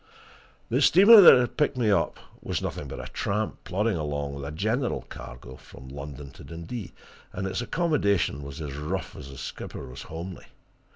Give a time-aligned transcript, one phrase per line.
[0.69, 4.43] The steamer that had picked me up was nothing but a tramp, plodding along with
[4.43, 6.91] a general cargo from London to Dundee,
[7.31, 10.47] and its accommodation was as rough as its skipper was homely.